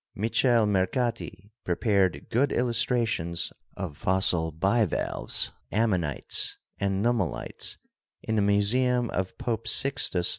Michele 0.15 0.65
Mercati 0.65 1.51
prepared 1.63 2.25
good 2.31 2.49
illustra 2.49 3.07
tions 3.07 3.53
of 3.77 3.95
fossil 3.97 4.51
bivalves, 4.51 5.51
ammonites 5.71 6.57
and 6.79 7.05
nummulites 7.05 7.77
in 8.23 8.35
the 8.35 8.41
museum 8.41 9.11
of 9.11 9.37
Pope 9.37 9.67
Sixtus 9.67 10.29
V. 10.29 10.29